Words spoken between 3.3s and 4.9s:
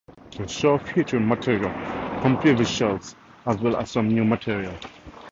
as well as some new material.